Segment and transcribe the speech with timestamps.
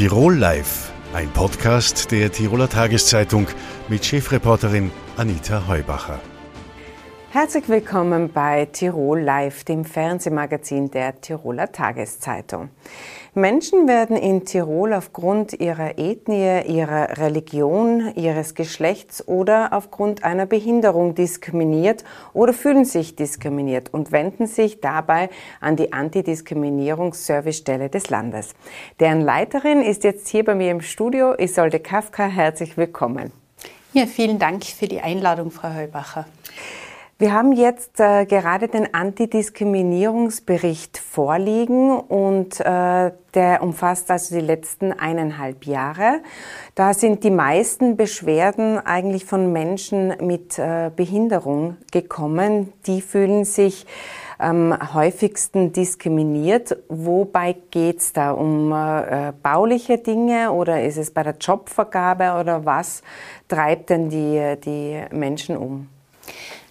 [0.00, 3.46] Tirol Live, ein Podcast der Tiroler Tageszeitung
[3.86, 6.18] mit Chefreporterin Anita Heubacher.
[7.32, 12.70] Herzlich willkommen bei Tirol Live, dem Fernsehmagazin der Tiroler Tageszeitung.
[13.34, 21.14] Menschen werden in Tirol aufgrund ihrer Ethnie, ihrer Religion, ihres Geschlechts oder aufgrund einer Behinderung
[21.14, 22.02] diskriminiert
[22.32, 25.30] oder fühlen sich diskriminiert und wenden sich dabei
[25.60, 28.56] an die Antidiskriminierungsservicestelle des Landes.
[28.98, 32.26] Deren Leiterin ist jetzt hier bei mir im Studio, Isolde Kafka.
[32.26, 33.30] Herzlich willkommen.
[33.92, 36.26] Ja, vielen Dank für die Einladung, Frau Heubacher.
[37.20, 44.94] Wir haben jetzt äh, gerade den Antidiskriminierungsbericht vorliegen und äh, der umfasst also die letzten
[44.94, 46.22] eineinhalb Jahre.
[46.74, 52.72] Da sind die meisten Beschwerden eigentlich von Menschen mit äh, Behinderung gekommen.
[52.86, 53.84] Die fühlen sich
[54.38, 56.78] am häufigsten diskriminiert.
[56.88, 58.30] Wobei geht's da?
[58.30, 63.02] Um äh, bauliche Dinge oder ist es bei der Jobvergabe oder was
[63.46, 65.89] treibt denn die, die Menschen um?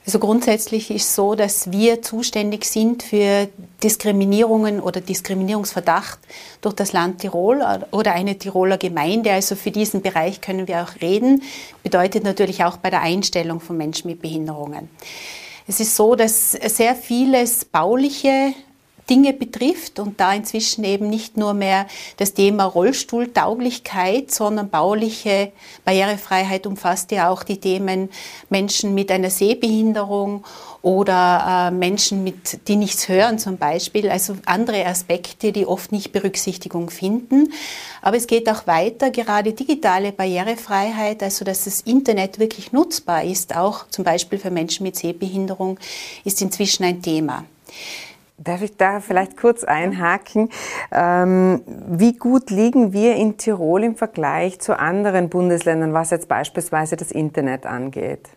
[0.10, 3.48] Also grundsätzlich ist so, dass wir zuständig sind für
[3.84, 6.18] Diskriminierungen oder Diskriminierungsverdacht
[6.62, 9.32] durch das Land Tirol oder eine Tiroler Gemeinde.
[9.32, 11.44] Also für diesen Bereich können wir auch reden.
[11.84, 14.90] Bedeutet natürlich auch bei der Einstellung von Menschen mit Behinderungen.
[15.68, 18.56] Es ist so, dass sehr vieles bauliche
[19.10, 25.52] Dinge betrifft und da inzwischen eben nicht nur mehr das Thema Rollstuhltauglichkeit, sondern bauliche
[25.86, 28.10] Barrierefreiheit umfasst ja auch die Themen
[28.50, 30.46] Menschen mit einer Sehbehinderung
[30.82, 36.12] oder äh, Menschen, mit, die nichts hören zum Beispiel, also andere Aspekte, die oft nicht
[36.12, 37.52] Berücksichtigung finden.
[38.02, 43.56] Aber es geht auch weiter, gerade digitale Barrierefreiheit, also dass das Internet wirklich nutzbar ist,
[43.56, 45.80] auch zum Beispiel für Menschen mit Sehbehinderung,
[46.24, 47.44] ist inzwischen ein Thema.
[48.42, 50.50] Darf ich da vielleicht kurz einhaken?
[50.94, 56.96] Ähm, wie gut liegen wir in Tirol im Vergleich zu anderen Bundesländern, was jetzt beispielsweise
[56.96, 58.30] das Internet angeht?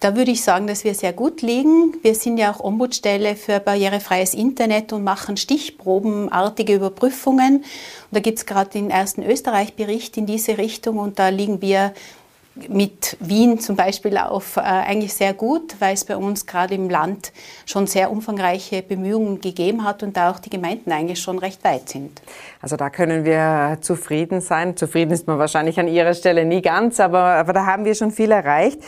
[0.00, 1.94] Da würde ich sagen, dass wir sehr gut liegen.
[2.02, 7.56] Wir sind ja auch Ombudsstelle für barrierefreies Internet und machen stichprobenartige Überprüfungen.
[7.56, 7.64] Und
[8.10, 11.92] da gibt es gerade den ersten Österreich-Bericht in diese Richtung und da liegen wir
[12.68, 16.88] mit Wien zum Beispiel auf äh, eigentlich sehr gut, weil es bei uns gerade im
[16.88, 17.32] Land
[17.66, 21.88] schon sehr umfangreiche Bemühungen gegeben hat und da auch die Gemeinden eigentlich schon recht weit
[21.88, 22.22] sind.
[22.60, 24.76] Also da können wir zufrieden sein.
[24.76, 28.12] Zufrieden ist man wahrscheinlich an Ihrer Stelle nie ganz, aber, aber da haben wir schon
[28.12, 28.78] viel erreicht.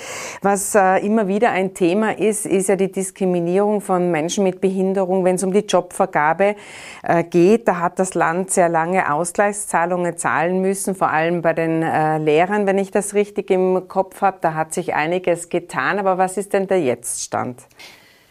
[0.42, 5.24] Was äh, immer wieder ein Thema ist, ist ja die Diskriminierung von Menschen mit Behinderung,
[5.24, 6.54] wenn es um die Jobvergabe
[7.02, 7.66] äh, geht.
[7.66, 12.66] Da hat das Land sehr lange Ausgleichszahlungen zahlen müssen, vor allem bei den äh, Lehrern,
[12.66, 14.38] wenn ich das richtig im Kopf habe.
[14.40, 17.62] Da hat sich einiges getan, aber was ist denn der Jetztstand?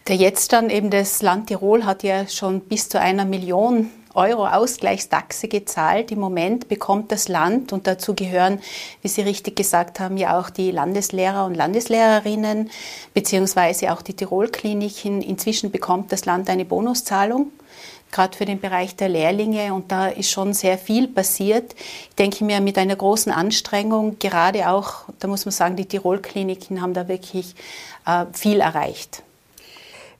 [0.08, 5.48] Der Jetztstand eben das Land Tirol hat ja schon bis zu einer Million Euro Ausgleichstaxe
[5.48, 6.10] gezahlt.
[6.10, 8.60] Im Moment bekommt das Land, und dazu gehören,
[9.02, 12.70] wie Sie richtig gesagt haben, ja auch die Landeslehrer und Landeslehrerinnen,
[13.12, 15.20] beziehungsweise auch die Tirolkliniken.
[15.20, 17.52] Inzwischen bekommt das Land eine Bonuszahlung
[18.12, 19.74] gerade für den Bereich der Lehrlinge.
[19.74, 21.74] Und da ist schon sehr viel passiert.
[22.10, 26.80] Ich denke mir mit einer großen Anstrengung, gerade auch, da muss man sagen, die Tirol-Kliniken
[26.80, 27.54] haben da wirklich
[28.06, 29.22] äh, viel erreicht.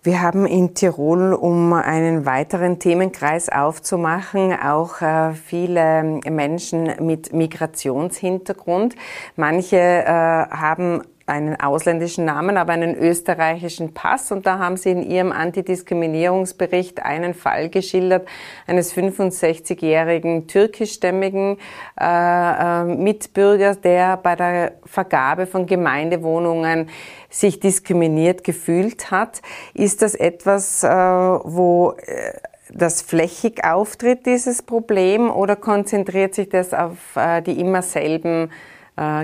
[0.06, 8.94] Wir haben in Tirol, um einen weiteren Themenkreis aufzumachen, auch äh, viele Menschen mit Migrationshintergrund.
[9.34, 14.30] Manche äh, haben einen ausländischen Namen, aber einen österreichischen Pass.
[14.30, 18.28] Und da haben Sie in Ihrem Antidiskriminierungsbericht einen Fall geschildert
[18.66, 21.58] eines 65-jährigen türkischstämmigen
[22.00, 26.88] äh, äh, Mitbürger, der bei der Vergabe von Gemeindewohnungen
[27.28, 29.42] sich diskriminiert gefühlt hat.
[29.74, 32.34] Ist das etwas, äh, wo äh,
[32.72, 38.50] das flächig auftritt, dieses Problem, oder konzentriert sich das auf äh, die immer selben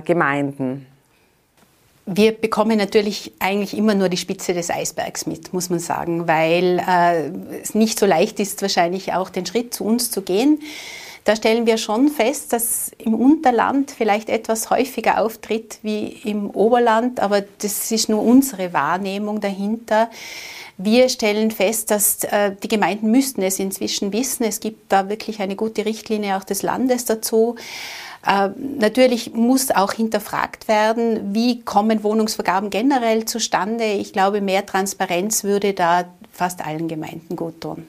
[0.04, 0.91] Gemeinden?
[2.04, 6.82] Wir bekommen natürlich eigentlich immer nur die Spitze des Eisbergs mit, muss man sagen, weil
[6.86, 10.60] äh, es nicht so leicht ist, wahrscheinlich auch den Schritt zu uns zu gehen.
[11.24, 17.20] Da stellen wir schon fest, dass im Unterland vielleicht etwas häufiger auftritt wie im Oberland,
[17.20, 20.10] aber das ist nur unsere Wahrnehmung dahinter.
[20.78, 24.42] Wir stellen fest, dass äh, die Gemeinden müssten es inzwischen wissen.
[24.42, 27.54] Es gibt da wirklich eine gute Richtlinie auch des Landes dazu.
[28.26, 33.84] Äh, natürlich muss auch hinterfragt werden, wie kommen Wohnungsvergaben generell zustande.
[33.84, 37.86] Ich glaube, mehr Transparenz würde da fast allen Gemeinden gut tun.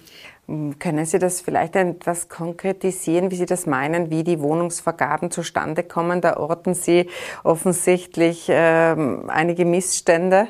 [0.47, 5.83] Hm, können Sie das vielleicht etwas konkretisieren, wie Sie das meinen, wie die Wohnungsvergaben zustande
[5.83, 6.19] kommen?
[6.19, 7.09] Da orten Sie
[7.43, 8.95] offensichtlich äh,
[9.27, 10.47] einige Missstände.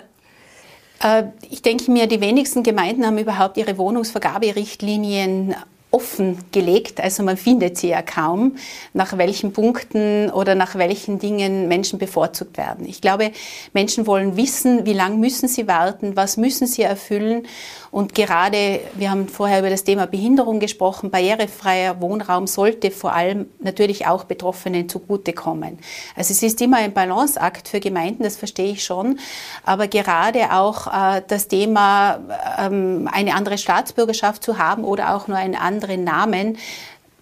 [1.03, 5.55] Äh, ich denke mir, die wenigsten Gemeinden haben überhaupt ihre Wohnungsvergaberichtlinien
[5.93, 8.55] offengelegt, also man findet sie ja kaum,
[8.93, 12.85] nach welchen Punkten oder nach welchen Dingen Menschen bevorzugt werden.
[12.87, 13.31] Ich glaube,
[13.73, 17.47] Menschen wollen wissen, wie lange müssen sie warten, was müssen sie erfüllen
[17.93, 23.45] und gerade, wir haben vorher über das Thema Behinderung gesprochen, barrierefreier Wohnraum sollte vor allem
[23.59, 25.77] natürlich auch Betroffenen zugutekommen.
[26.15, 29.19] Also es ist immer ein Balanceakt für Gemeinden, das verstehe ich schon,
[29.63, 32.19] aber gerade auch äh, das Thema,
[32.57, 35.53] ähm, eine andere Staatsbürgerschaft zu haben oder auch nur einen
[35.83, 36.57] anderen Namen,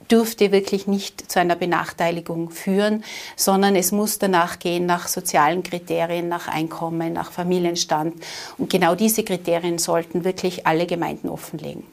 [0.10, 3.04] dürfte wirklich nicht zu einer Benachteiligung führen,
[3.38, 8.16] sondern es muss danach gehen nach sozialen Kriterien, nach Einkommen, nach Familienstand.
[8.58, 11.84] Und genau diese Kriterien sollten wirklich alle Gemeinden offenlegen.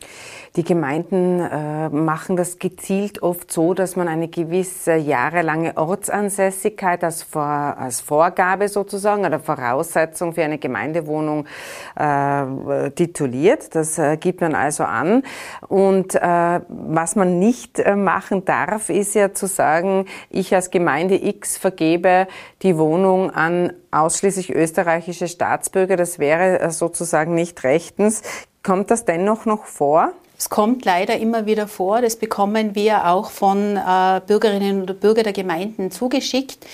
[0.58, 7.22] Die Gemeinden äh, machen das gezielt oft so, dass man eine gewisse jahrelange Ortsansässigkeit als,
[7.22, 11.46] Vor als Vorgabe sozusagen oder Voraussetzung für eine Gemeindewohnung
[11.94, 13.72] äh, tituliert.
[13.76, 15.22] Das äh, gibt man also an.
[15.68, 21.24] Und äh, was man nicht äh, machen darf, ist ja zu sagen, ich als Gemeinde
[21.24, 22.26] X vergebe
[22.62, 25.94] die Wohnung an ausschließlich österreichische Staatsbürger.
[25.94, 28.22] Das wäre äh, sozusagen nicht rechtens.
[28.64, 30.10] Kommt das dennoch noch vor?
[30.38, 35.24] Es kommt leider immer wieder vor, das bekommen wir auch von äh, Bürgerinnen oder Bürgern
[35.24, 36.64] der Gemeinden zugeschickt.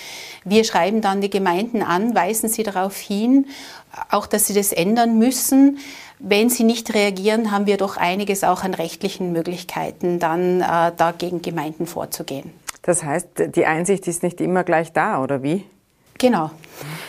[0.43, 3.47] Wir schreiben dann die Gemeinden an, weisen sie darauf hin,
[4.11, 5.79] auch dass sie das ändern müssen.
[6.19, 11.41] Wenn sie nicht reagieren, haben wir doch einiges auch an rechtlichen Möglichkeiten, dann äh, dagegen
[11.41, 12.51] Gemeinden vorzugehen.
[12.83, 15.65] Das heißt, die Einsicht ist nicht immer gleich da, oder wie?
[16.17, 16.51] Genau.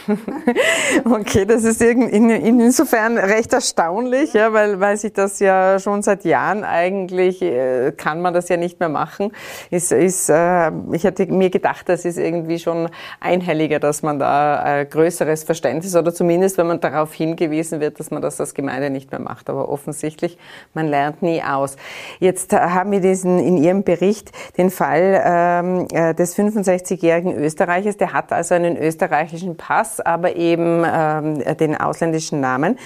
[1.05, 6.65] Okay, das ist insofern recht erstaunlich, ja, weil, weil sich das ja schon seit Jahren
[6.65, 9.33] eigentlich, äh, kann man das ja nicht mehr machen.
[9.71, 12.89] Ist, ist, äh, ich hätte mir gedacht, das ist irgendwie schon
[13.21, 18.11] einhelliger, dass man da äh, größeres Verständnis oder zumindest, wenn man darauf hingewiesen wird, dass
[18.11, 19.51] man das als Gemeinde nicht mehr macht.
[19.51, 20.39] Aber offensichtlich,
[20.75, 21.77] man lernt nie aus.
[22.21, 28.33] Jetzt haben wir diesen, in Ihrem Bericht den Fall ähm, des 65-jährigen Österreichers, der hat
[28.33, 32.79] also einen österreichischen Pass aber eben ähm, den ausländischen Namen.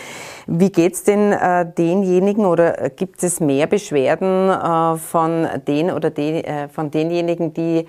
[0.46, 6.44] Wie geht's denn äh, denjenigen oder gibt es mehr Beschwerden äh, von den oder den,
[6.44, 7.86] äh, von denjenigen, die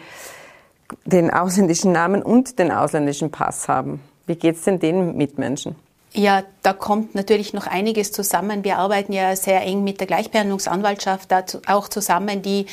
[1.06, 4.02] den ausländischen Namen und den ausländischen Pass haben?
[4.28, 5.76] Wie geht's denn den Mitmenschen?
[6.14, 8.64] Ja, da kommt natürlich noch einiges zusammen.
[8.64, 11.34] Wir arbeiten ja sehr eng mit der Gleichbehandlungsanwaltschaft
[11.68, 12.68] auch zusammen, die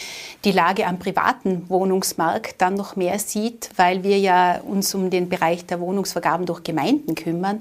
[0.45, 5.31] die Lage am privaten Wohnungsmarkt dann noch mehr sieht, weil wir ja uns um den
[5.31, 7.61] Bereich der Wohnungsvergaben durch Gemeinden kümmern.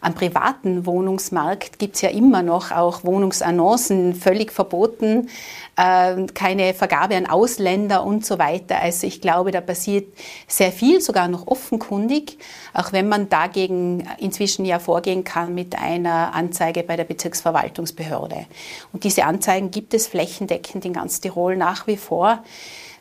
[0.00, 5.28] Am privaten Wohnungsmarkt gibt es ja immer noch auch Wohnungsannoncen völlig verboten,
[5.76, 8.80] äh, keine Vergabe an Ausländer und so weiter.
[8.80, 10.06] Also ich glaube, da passiert
[10.46, 12.38] sehr viel, sogar noch offenkundig,
[12.74, 18.46] auch wenn man dagegen inzwischen ja vorgehen kann mit einer Anzeige bei der Bezirksverwaltungsbehörde.
[18.92, 22.42] Und diese Anzeigen gibt es flächendeckend in ganz Tirol nach wie vor.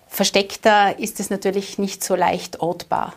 [0.08, 3.14] Versteckter ist es natürlich nicht so leicht ortbar.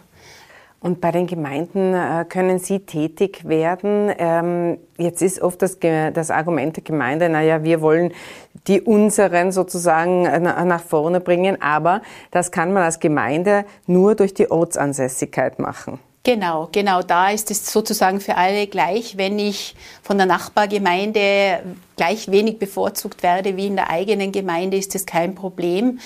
[0.80, 4.12] Und bei den Gemeinden äh, können Sie tätig werden.
[4.18, 8.12] Ähm, jetzt ist oft das, das Argument der Gemeinde, naja, wir wollen
[8.66, 14.50] die unseren sozusagen nach vorne bringen, aber das kann man als Gemeinde nur durch die
[14.50, 16.00] Ortsansässigkeit machen.
[16.26, 19.16] Genau, genau da ist es sozusagen für alle gleich.
[19.16, 21.62] Wenn ich von der Nachbargemeinde
[21.94, 26.00] gleich wenig bevorzugt werde wie in der eigenen Gemeinde, ist das kein Problem.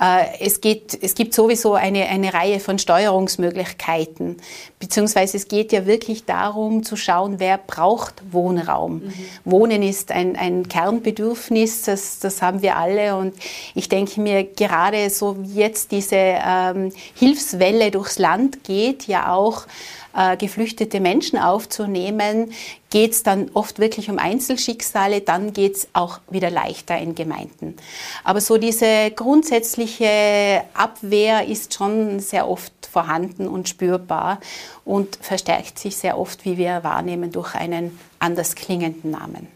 [0.00, 4.38] Äh, es, geht, es gibt sowieso eine, eine Reihe von Steuerungsmöglichkeiten,
[4.80, 9.04] beziehungsweise es geht ja wirklich darum zu schauen, wer braucht Wohnraum.
[9.04, 9.12] Mhm.
[9.44, 13.34] Wohnen ist ein, ein Kernbedürfnis, das, das haben wir alle und
[13.74, 19.66] ich denke mir, gerade so wie jetzt diese ähm, Hilfswelle durchs Land geht, ja auch
[20.16, 22.52] äh, geflüchtete Menschen aufzunehmen,
[22.90, 27.76] geht es dann oft wirklich um Einzelschicksale, dann geht es auch wieder leichter in Gemeinden.
[28.22, 34.40] Aber so diese grundsätzliche Abwehr ist schon sehr oft vorhanden und spürbar
[34.84, 39.48] und verstärkt sich sehr oft, wie wir wahrnehmen, durch einen anders klingenden Namen.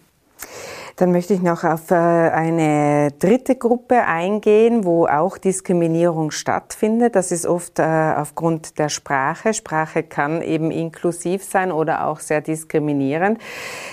[0.99, 7.15] Dann möchte ich noch auf äh, eine dritte Gruppe eingehen, wo auch Diskriminierung stattfindet.
[7.15, 9.55] Das ist oft äh, aufgrund der Sprache.
[9.55, 13.39] Sprache kann eben inklusiv sein oder auch sehr diskriminierend.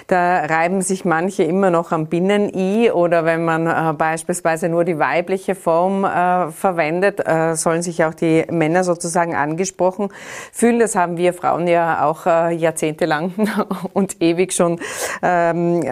[0.08, 4.98] Da reiben sich manche immer noch am Binnen-I oder wenn man äh, beispielsweise nur die
[4.98, 6.06] weibliche Form
[6.52, 10.10] verwendet, sollen sich auch die Männer sozusagen angesprochen
[10.52, 10.80] fühlen.
[10.80, 13.34] Das haben wir Frauen ja auch jahrzehntelang
[13.94, 14.80] und ewig schon
[15.22, 15.84] ähm,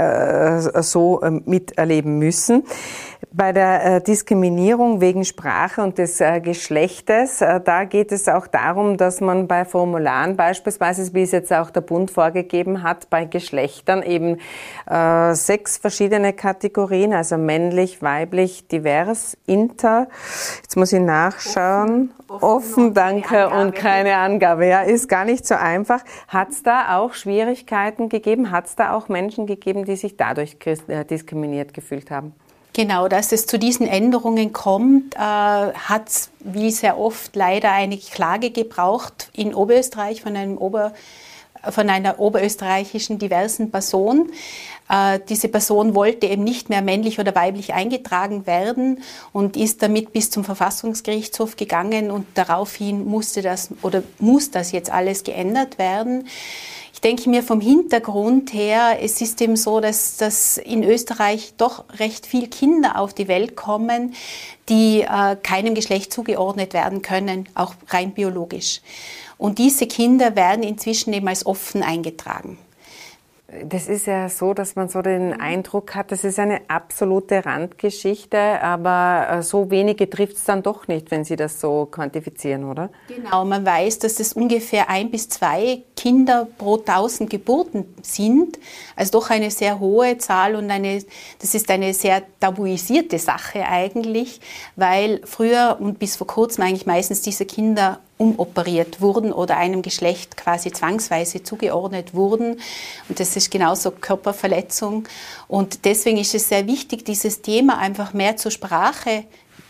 [1.24, 2.64] ähm, miterleben müssen.
[3.36, 8.46] Bei der äh, Diskriminierung wegen Sprache und des äh, Geschlechtes, äh, da geht es auch
[8.46, 13.26] darum, dass man bei Formularen beispielsweise, wie es jetzt auch der Bund vorgegeben hat, bei
[13.26, 14.38] Geschlechtern eben
[14.88, 20.10] äh, sechs verschiedene Kategorien, also männlich, weiblich, divers, inter.
[20.62, 22.12] Jetzt muss ich nachschauen.
[22.28, 24.68] Offen, offen, offen danke und keine Angabe.
[24.68, 26.02] Ja, ist gar nicht so einfach.
[26.28, 28.52] Hat es da auch Schwierigkeiten gegeben?
[28.52, 30.60] Hat es da auch Menschen gegeben, die sich dadurch
[31.10, 32.36] diskriminiert gefühlt haben?
[32.74, 37.98] Genau, dass es zu diesen Änderungen kommt, äh, hat es wie sehr oft leider eine
[37.98, 40.94] Klage gebraucht in Oberösterreich von einem Ober
[41.70, 44.32] von einer oberösterreichischen diversen Person.
[44.90, 49.02] Äh, diese Person wollte eben nicht mehr männlich oder weiblich eingetragen werden
[49.32, 54.92] und ist damit bis zum Verfassungsgerichtshof gegangen und daraufhin musste das oder muss das jetzt
[54.92, 56.28] alles geändert werden
[57.04, 62.26] denke mir vom Hintergrund her, es ist eben so, dass, dass in Österreich doch recht
[62.26, 64.14] viel Kinder auf die Welt kommen,
[64.70, 68.82] die äh, keinem Geschlecht zugeordnet werden können, auch rein biologisch.
[69.38, 72.58] Und diese Kinder werden inzwischen eben als offen eingetragen.
[73.66, 78.40] Das ist ja so, dass man so den Eindruck hat, das ist eine absolute Randgeschichte,
[78.40, 82.90] aber äh, so wenige trifft es dann doch nicht, wenn Sie das so quantifizieren, oder?
[83.08, 88.60] Genau, man weiß, dass es ungefähr ein bis zwei Kinder pro tausend Geburten sind,
[88.98, 91.02] also doch eine sehr hohe Zahl und eine,
[91.40, 94.42] das ist eine sehr tabuisierte Sache eigentlich,
[94.76, 100.36] weil früher und bis vor kurzem eigentlich meistens diese Kinder umoperiert wurden oder einem Geschlecht
[100.36, 102.60] quasi zwangsweise zugeordnet wurden.
[103.08, 105.08] Und das ist genauso Körperverletzung.
[105.48, 109.24] Und deswegen ist es sehr wichtig, dieses Thema einfach mehr zur Sprache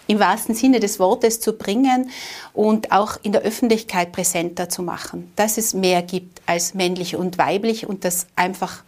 [0.07, 2.09] im wahrsten Sinne des Wortes zu bringen
[2.53, 7.37] und auch in der Öffentlichkeit präsenter zu machen, dass es mehr gibt als männlich und
[7.37, 8.83] weiblich und das einfach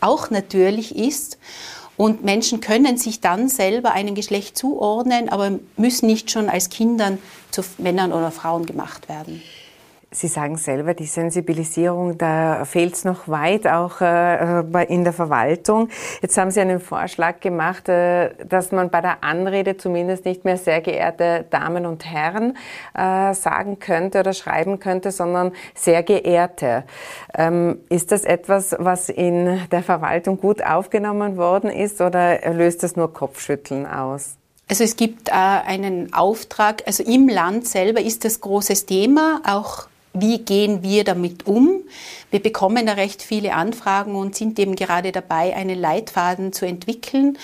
[0.00, 1.38] auch natürlich ist.
[1.96, 7.18] Und Menschen können sich dann selber einem Geschlecht zuordnen, aber müssen nicht schon als Kindern
[7.50, 9.42] zu Männern oder Frauen gemacht werden.
[10.18, 15.90] Sie sagen selber, die Sensibilisierung, da fehlt es noch weit, auch äh, in der Verwaltung.
[16.20, 20.56] Jetzt haben Sie einen Vorschlag gemacht, äh, dass man bei der Anrede zumindest nicht mehr
[20.56, 22.56] sehr geehrte Damen und Herren
[22.94, 26.82] äh, sagen könnte oder schreiben könnte, sondern sehr geehrte.
[27.36, 32.96] Ähm, ist das etwas, was in der Verwaltung gut aufgenommen worden ist oder löst das
[32.96, 34.34] nur Kopfschütteln aus?
[34.66, 40.38] Also es gibt einen Auftrag, also im Land selber ist das großes Thema, auch wie
[40.38, 41.82] gehen wir damit um?
[42.30, 47.38] Wir bekommen da recht viele Anfragen und sind eben gerade dabei, einen Leitfaden zu entwickeln.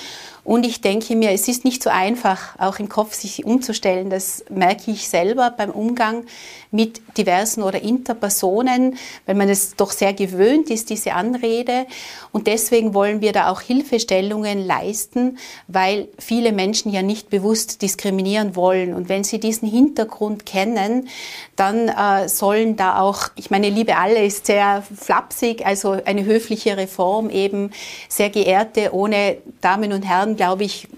[0.45, 4.11] Und ich denke mir, es ist nicht so einfach, auch im Kopf sich umzustellen.
[4.11, 6.25] Das merke ich selber beim Umgang
[6.71, 11.87] mit diversen oder Interpersonen, weil man es doch sehr gewöhnt ist, diese Anrede.
[12.33, 18.55] Und deswegen wollen wir da auch Hilfestellungen leisten, weil viele Menschen ja nicht bewusst diskriminieren
[18.55, 18.93] wollen.
[18.93, 21.09] Und wenn sie diesen Hintergrund kennen,
[21.57, 26.77] dann äh, sollen da auch, ich meine, Liebe alle ist sehr flapsig, also eine höfliche
[26.77, 27.71] Reform eben,
[28.09, 30.89] sehr geehrte, ohne Damen und Herren, glaube ich,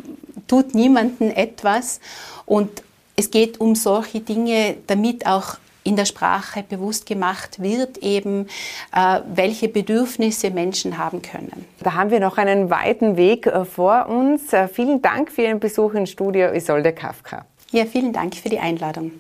[0.47, 2.01] tut niemanden etwas.
[2.45, 2.83] Und
[3.17, 8.49] es geht um solche Dinge, damit auch in der Sprache bewusst gemacht wird, eben
[8.93, 11.65] äh, welche Bedürfnisse Menschen haben können.
[11.81, 14.53] Da haben wir noch einen weiten Weg äh, vor uns.
[14.53, 17.47] Äh, vielen Dank für Ihren Besuch im Studio Isolde Kafka.
[17.71, 19.13] Ja, vielen Dank für die Einladung.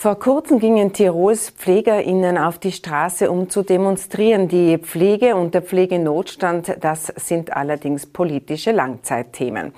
[0.00, 4.48] Vor kurzem gingen Tirols PflegerInnen auf die Straße, um zu demonstrieren.
[4.48, 9.74] Die Pflege und der Pflegenotstand, das sind allerdings politische Langzeitthemen.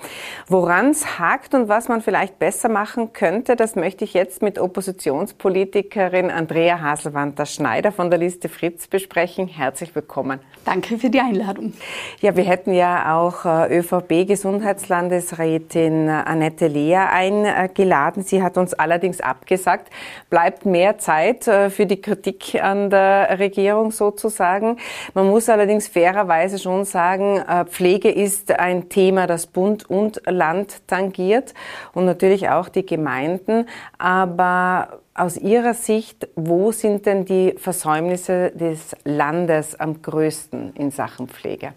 [0.47, 4.59] Woran es hakt und was man vielleicht besser machen könnte, das möchte ich jetzt mit
[4.59, 9.49] Oppositionspolitikerin Andrea Haselwanter-Schneider von der Liste Fritz besprechen.
[9.49, 10.39] Herzlich willkommen.
[10.63, 11.73] Danke für die Einladung.
[12.21, 18.23] Ja, wir hätten ja auch äh, ÖVP-Gesundheitslandesrätin Annette Lea eingeladen.
[18.23, 19.89] Sie hat uns allerdings abgesagt
[20.29, 24.77] bleibt mehr Zeit äh, für die Kritik an der Regierung sozusagen.
[25.13, 30.87] Man muss allerdings fairerweise schon sagen, äh, Pflege ist ein Thema, das Bund und Land
[30.87, 31.53] tangiert
[31.93, 33.67] und natürlich auch die Gemeinden.
[33.97, 41.27] Aber aus Ihrer Sicht, wo sind denn die Versäumnisse des Landes am größten in Sachen
[41.27, 41.73] Pflege?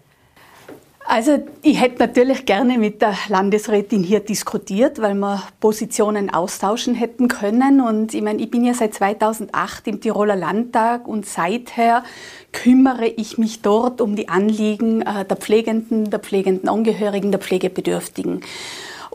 [1.09, 7.29] Also ich hätte natürlich gerne mit der Landesrätin hier diskutiert, weil wir Positionen austauschen hätten
[7.29, 7.79] können.
[7.79, 12.03] Und ich meine, ich bin ja seit 2008 im Tiroler Landtag und seither
[12.51, 18.41] kümmere ich mich dort um die Anliegen äh, der Pflegenden, der pflegenden Angehörigen, der Pflegebedürftigen.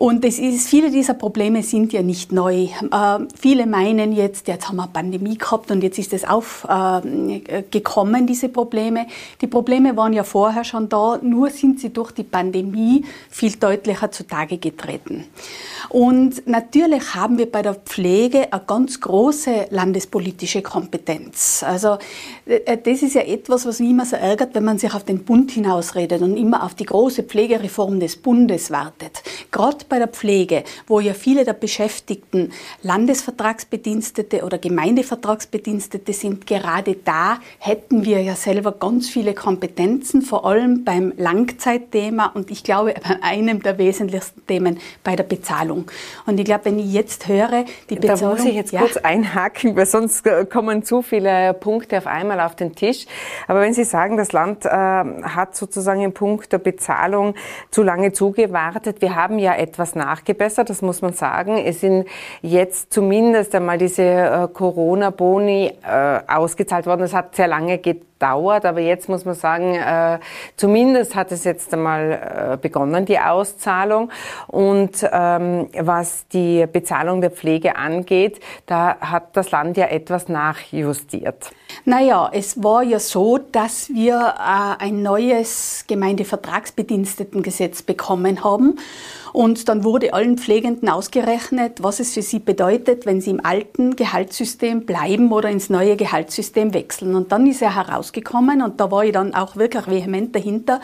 [0.02, 2.64] Und es ist, viele dieser Probleme sind ja nicht neu.
[2.64, 2.70] Äh,
[3.38, 8.26] viele meinen jetzt, jetzt haben wir eine Pandemie gehabt und jetzt ist es aufgekommen, äh,
[8.26, 9.06] diese Probleme.
[9.40, 14.10] Die Probleme waren ja vorher schon da, nur sind sie durch die Pandemie viel deutlicher
[14.10, 15.26] zutage getreten.
[15.88, 21.62] Und natürlich haben wir bei der Pflege eine ganz große landespolitische Kompetenz.
[21.62, 21.98] Also
[22.46, 25.22] äh, das ist ja etwas, was mich immer so ärgert, wenn man sich auf den
[25.22, 29.22] Bund hinausredet und immer auf die große Pflegereform des Bundes wartet.
[29.52, 37.36] Gerade bei der Pflege, wo ja viele der Beschäftigten Landesvertragsbedienstete oder Gemeindevertragsbedienstete sind, gerade da
[37.58, 43.22] hätten wir ja selber ganz viele Kompetenzen, vor allem beim Langzeitthema und ich glaube bei
[43.22, 45.90] einem der wesentlichsten Themen bei der Bezahlung.
[46.24, 48.20] Und ich glaube, wenn ich jetzt höre, die Bezahlung...
[48.20, 48.80] Da muss ich jetzt ja.
[48.80, 53.04] kurz einhaken, weil sonst kommen zu viele Punkte auf einmal auf den Tisch.
[53.46, 57.34] Aber wenn Sie sagen, das Land äh, hat sozusagen im Punkt der Bezahlung
[57.70, 61.58] zu lange zugewartet, wir haben ja etwas nachgebessert, das muss man sagen.
[61.58, 62.06] Es sind
[62.40, 67.00] jetzt zumindest einmal diese äh, Corona-Boni äh, ausgezahlt worden.
[67.00, 68.64] Das hat sehr lange gedauert dauert.
[68.64, 70.18] Aber jetzt muss man sagen, äh,
[70.56, 74.10] zumindest hat es jetzt einmal äh, begonnen, die Auszahlung.
[74.46, 81.50] Und ähm, was die Bezahlung der Pflege angeht, da hat das Land ja etwas nachjustiert.
[81.84, 88.78] Naja, es war ja so, dass wir äh, ein neues Gemeindevertragsbedienstetengesetz bekommen haben.
[89.32, 93.96] Und dann wurde allen Pflegenden ausgerechnet, was es für sie bedeutet, wenn sie im alten
[93.96, 97.14] Gehaltssystem bleiben oder ins neue Gehaltssystem wechseln.
[97.14, 97.74] Und dann ist er
[98.12, 100.80] herausgekommen und da war ich dann auch wirklich vehement dahinter,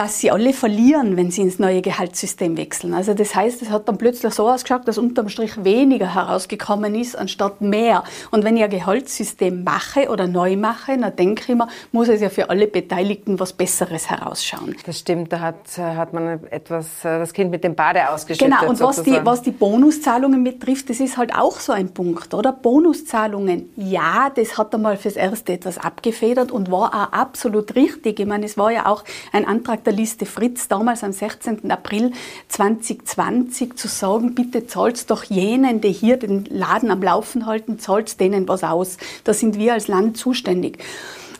[0.00, 2.94] dass sie alle verlieren, wenn sie ins neue Gehaltssystem wechseln.
[2.94, 7.16] Also das heißt, es hat dann plötzlich so ausgeschaut, dass unterm Strich weniger herausgekommen ist,
[7.16, 8.02] anstatt mehr.
[8.30, 12.22] Und wenn ich ein Gehaltssystem mache oder neu mache, dann denke ich immer, muss es
[12.22, 14.74] ja für alle Beteiligten was Besseres herausschauen.
[14.86, 18.58] Das stimmt, da hat, hat man etwas, das Kind mit dem Bade ausgeschüttet.
[18.58, 22.32] Genau, und was die, was die Bonuszahlungen betrifft, das ist halt auch so ein Punkt,
[22.32, 22.54] oder?
[22.54, 28.18] Bonuszahlungen, ja, das hat einmal fürs Erste etwas abgefedert und war auch absolut richtig.
[28.18, 31.68] Ich meine, es war ja auch ein Antrag der der Liste Fritz damals am 16.
[31.68, 32.12] April
[32.46, 38.20] 2020 zu sagen, bitte zahlt doch jenen, die hier den Laden am Laufen halten, zahlt
[38.20, 38.98] denen was aus.
[39.24, 40.78] Da sind wir als Land zuständig.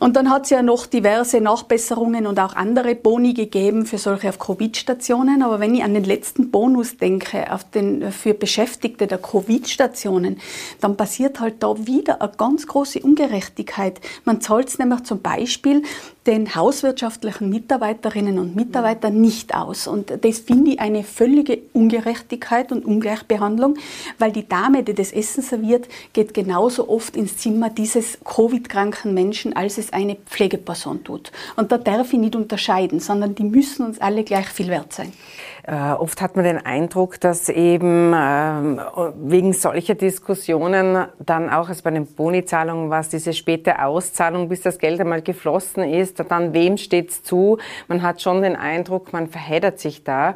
[0.01, 4.29] Und dann hat es ja noch diverse Nachbesserungen und auch andere Boni gegeben für solche
[4.29, 5.43] auf Covid-Stationen.
[5.43, 10.41] Aber wenn ich an den letzten Bonus denke, auf den, für Beschäftigte der Covid-Stationen,
[10.79, 14.01] dann passiert halt da wieder eine ganz große Ungerechtigkeit.
[14.25, 15.83] Man zahlt es nämlich zum Beispiel
[16.27, 19.87] den hauswirtschaftlichen Mitarbeiterinnen und Mitarbeitern nicht aus.
[19.87, 23.77] Und das finde ich eine völlige Ungerechtigkeit und Ungleichbehandlung,
[24.19, 29.55] weil die Dame, die das Essen serviert, geht genauso oft ins Zimmer dieses Covid-kranken Menschen,
[29.55, 31.31] als es eine Pflegeperson tut.
[31.55, 35.13] Und da darf ich nicht unterscheiden, sondern die müssen uns alle gleich viel wert sein.
[35.63, 38.81] Äh, oft hat man den Eindruck, dass eben äh,
[39.15, 44.79] wegen solcher Diskussionen dann auch, also bei den Bonizahlungen was diese späte Auszahlung, bis das
[44.79, 47.59] Geld einmal geflossen ist, dann wem steht's zu?
[47.87, 50.35] Man hat schon den Eindruck, man verheddert sich da,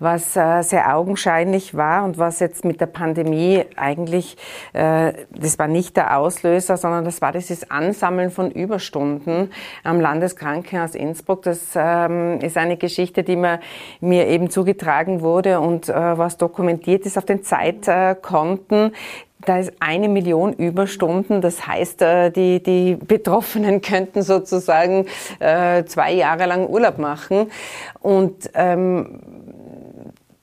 [0.00, 4.36] was äh, sehr augenscheinlich war und was jetzt mit der Pandemie eigentlich,
[4.72, 9.50] äh, das war nicht der Auslöser, sondern das war dieses Ansammeln von Überstunden
[9.84, 11.42] am Landeskrankenhaus Innsbruck.
[11.42, 13.60] Das ähm, ist eine Geschichte, die mir,
[14.00, 18.92] mir eben zu zugetragen wurde und äh, was dokumentiert ist auf den Zeitkonten.
[19.44, 21.42] Da ist eine Million Überstunden.
[21.42, 25.06] Das heißt, äh, die, die Betroffenen könnten sozusagen
[25.38, 27.50] äh, zwei Jahre lang Urlaub machen.
[28.00, 29.20] Und ähm,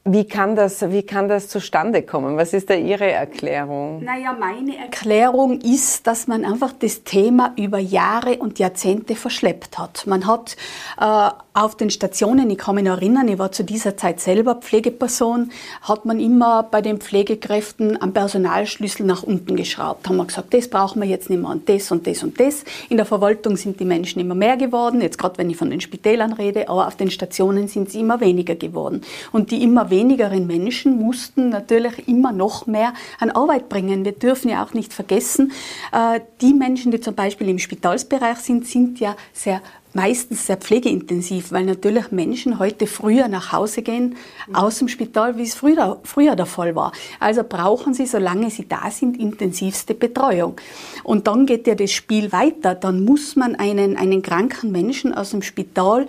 [0.04, 2.36] wie kann, das, wie kann das zustande kommen?
[2.36, 4.04] Was ist da Ihre Erklärung?
[4.04, 10.08] Naja, meine Erklärung ist, dass man einfach das Thema über Jahre und Jahrzehnte verschleppt hat.
[10.08, 10.58] Man hat
[11.00, 14.56] äh, auf den Stationen, ich kann mich noch erinnern, ich war zu dieser Zeit selber
[14.56, 20.08] Pflegeperson, hat man immer bei den Pflegekräften am Personalschlüssel nach unten geschraubt.
[20.08, 22.64] Haben wir gesagt, das brauchen wir jetzt nicht mehr und das und das und das.
[22.88, 25.82] In der Verwaltung sind die Menschen immer mehr geworden, jetzt gerade wenn ich von den
[25.82, 29.02] Spitälern rede, aber auf den Stationen sind sie immer weniger geworden.
[29.34, 34.06] Und die immer wenigeren Menschen mussten natürlich immer noch mehr an Arbeit bringen.
[34.06, 35.52] Wir dürfen ja auch nicht vergessen,
[35.92, 39.62] äh, die Menschen, die zum Beispiel im Spitalsbereich sind, sind ja sehr
[39.94, 44.16] meistens sehr pflegeintensiv, weil natürlich Menschen heute früher nach Hause gehen
[44.54, 46.92] aus dem Spital, wie es früher, früher der Fall war.
[47.20, 50.56] Also brauchen sie, solange sie da sind, intensivste Betreuung.
[51.04, 52.76] Und dann geht ja das Spiel weiter.
[52.76, 56.08] Dann muss man einen, einen kranken Menschen aus dem Spital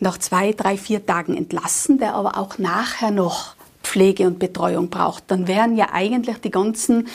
[0.00, 5.24] nach zwei, drei, vier Tagen entlassen, der aber auch nachher noch Pflege und Betreuung braucht,
[5.28, 7.06] dann wären ja eigentlich die ganzen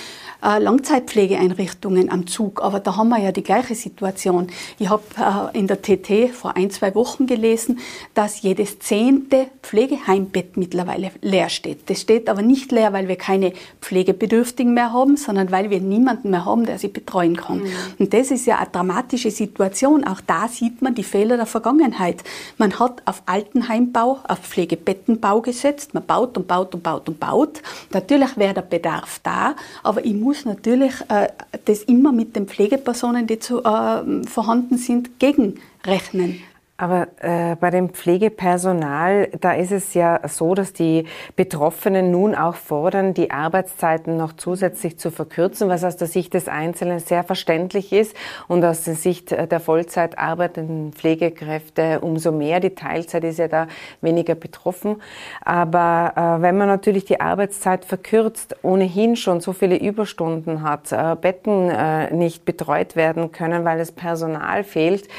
[0.41, 2.61] Langzeitpflegeeinrichtungen am Zug.
[2.63, 4.47] Aber da haben wir ja die gleiche Situation.
[4.77, 7.79] Ich habe äh, in der TT vor ein, zwei Wochen gelesen,
[8.13, 11.89] dass jedes zehnte Pflegeheimbett mittlerweile leer steht.
[11.89, 16.29] Das steht aber nicht leer, weil wir keine Pflegebedürftigen mehr haben, sondern weil wir niemanden
[16.29, 17.59] mehr haben, der sie betreuen kann.
[17.59, 17.71] Mhm.
[17.99, 20.05] Und das ist ja eine dramatische Situation.
[20.05, 22.23] Auch da sieht man die Fehler der Vergangenheit.
[22.57, 25.93] Man hat auf Altenheimbau, auf Pflegebettenbau gesetzt.
[25.93, 27.61] Man baut und baut und baut und baut.
[27.91, 31.29] Natürlich wäre der Bedarf da, aber ich muss muss natürlich äh,
[31.65, 36.43] das immer mit den Pflegepersonen, die zu, äh, vorhanden sind, gegenrechnen.
[36.79, 41.03] Aber äh, bei dem Pflegepersonal, da ist es ja so, dass die
[41.35, 46.47] Betroffenen nun auch fordern, die Arbeitszeiten noch zusätzlich zu verkürzen, was aus der Sicht des
[46.47, 48.15] Einzelnen sehr verständlich ist
[48.47, 52.61] und aus der Sicht der Vollzeit arbeitenden Pflegekräfte umso mehr.
[52.61, 53.67] Die Teilzeit ist ja da
[53.99, 55.01] weniger betroffen.
[55.43, 61.17] Aber äh, wenn man natürlich die Arbeitszeit verkürzt, ohnehin schon so viele Überstunden hat, äh,
[61.19, 65.09] Betten äh, nicht betreut werden können, weil das Personal fehlt,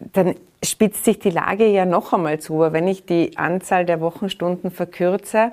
[0.00, 2.58] dann spitzt sich die Lage ja noch einmal zu.
[2.58, 5.52] Wenn ich die Anzahl der Wochenstunden verkürze,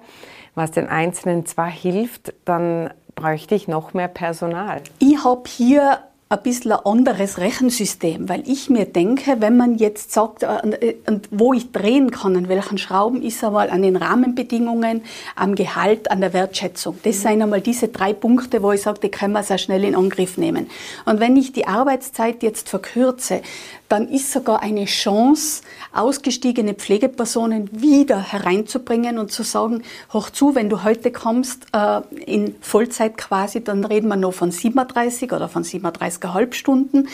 [0.56, 4.82] was den Einzelnen zwar hilft, dann bräuchte ich noch mehr Personal.
[5.00, 10.12] Ich habe hier ein bisschen ein anderes Rechensystem, weil ich mir denke, wenn man jetzt
[10.12, 10.96] sagt, äh, äh,
[11.32, 15.04] wo ich drehen kann, an welchen Schrauben, ist einmal an den Rahmenbedingungen,
[15.36, 17.00] am Gehalt, an der Wertschätzung.
[17.04, 17.22] Das mhm.
[17.22, 20.38] sind einmal diese drei Punkte, wo ich sage, die können wir sehr schnell in Angriff
[20.38, 20.70] nehmen.
[21.06, 23.42] Und wenn ich die Arbeitszeit jetzt verkürze,
[23.90, 30.70] dann ist sogar eine Chance, ausgestiegene Pflegepersonen wieder hereinzubringen und zu sagen, hoch zu, wenn
[30.70, 35.64] du heute kommst äh, in Vollzeit quasi, dann reden wir noch von 37 oder von
[35.64, 37.08] 37,5 Stunden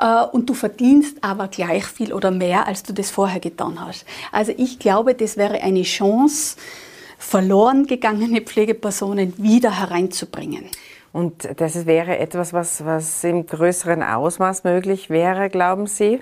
[0.00, 4.04] äh, und du verdienst aber gleich viel oder mehr, als du das vorher getan hast.
[4.32, 6.56] Also ich glaube, das wäre eine Chance,
[7.18, 10.64] verloren gegangene Pflegepersonen wieder hereinzubringen.
[11.14, 16.18] Und das wäre etwas, was, was im größeren Ausmaß möglich wäre, glauben Sie?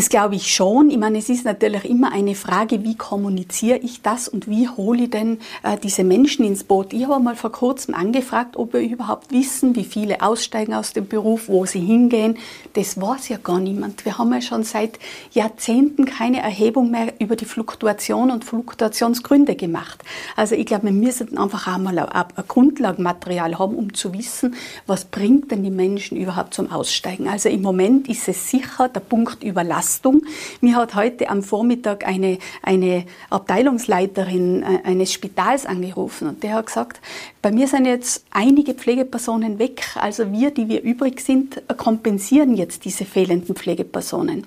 [0.00, 0.88] Das glaube ich schon.
[0.88, 5.02] Ich meine, es ist natürlich immer eine Frage, wie kommuniziere ich das und wie hole
[5.02, 6.94] ich denn äh, diese Menschen ins Boot.
[6.94, 11.06] Ich habe mal vor kurzem angefragt, ob wir überhaupt wissen, wie viele aussteigen aus dem
[11.06, 12.38] Beruf, wo sie hingehen.
[12.72, 14.06] Das weiß ja gar niemand.
[14.06, 14.98] Wir haben ja schon seit
[15.32, 20.02] Jahrzehnten keine Erhebung mehr über die Fluktuation und Fluktuationsgründe gemacht.
[20.34, 24.54] Also ich glaube, wir müssen einfach einmal ein, ein Grundlagenmaterial haben, um zu wissen,
[24.86, 27.28] was bringt denn die Menschen überhaupt zum Aussteigen.
[27.28, 30.22] Also im Moment ist es sicher der Punkt Überlastung Belastung.
[30.60, 36.66] Mir hat heute am Vormittag eine, eine Abteilungsleiterin äh, eines Spitals angerufen und der hat
[36.66, 37.00] gesagt,
[37.42, 39.82] bei mir sind jetzt einige Pflegepersonen weg.
[39.94, 44.44] Also wir, die wir übrig sind, kompensieren jetzt diese fehlenden Pflegepersonen.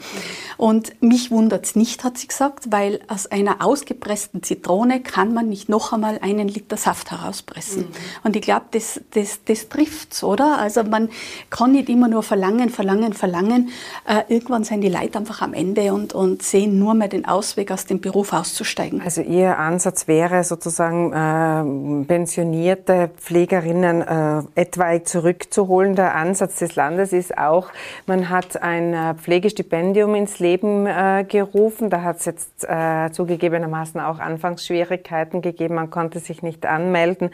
[0.57, 5.49] Und mich wundert es nicht, hat sie gesagt, weil aus einer ausgepressten Zitrone kann man
[5.49, 7.83] nicht noch einmal einen Liter Saft herauspressen.
[7.83, 8.25] Mhm.
[8.25, 10.59] Und ich glaube, das, das, das trifft's, oder?
[10.59, 11.09] Also man
[11.49, 13.69] kann nicht immer nur verlangen, verlangen, verlangen.
[14.07, 17.71] Äh, irgendwann sind die Leute einfach am Ende und, und sehen nur mehr den Ausweg,
[17.71, 19.01] aus dem Beruf auszusteigen.
[19.01, 25.95] Also Ihr Ansatz wäre sozusagen äh, pensioniert der Pflegerinnen äh, etwaig zurückzuholen.
[25.95, 27.69] Der Ansatz des Landes ist auch,
[28.05, 31.89] man hat ein äh, Pflegestipendium ins Leben äh, gerufen.
[31.89, 35.75] Da hat es jetzt äh, zugegebenermaßen auch Anfangsschwierigkeiten gegeben.
[35.75, 37.31] Man konnte sich nicht anmelden,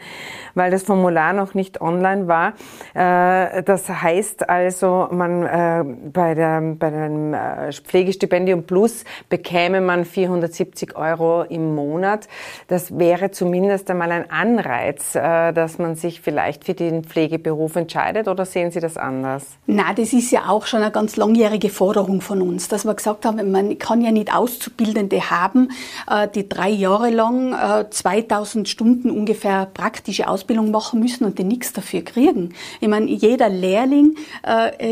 [0.54, 2.54] weil das Formular noch nicht online war.
[2.94, 10.04] Äh, das heißt also, man äh, bei, der, bei dem äh, Pflegestipendium Plus bekäme man
[10.04, 12.28] 470 Euro im Monat.
[12.68, 15.20] Das wäre zumindest einmal ein Anreiz, äh,
[15.52, 19.46] dass man sich vielleicht für den Pflegeberuf entscheidet oder sehen Sie das anders?
[19.66, 23.24] Na, das ist ja auch schon eine ganz langjährige Forderung von uns, dass wir gesagt
[23.24, 25.68] haben, man kann ja nicht Auszubildende haben,
[26.08, 27.54] äh, die drei Jahre lang
[27.90, 32.54] 2000 äh, Stunden ungefähr praktische Ausbildung machen müssen und die nichts dafür kriegen.
[32.80, 34.14] Ich meine, jeder Lehrling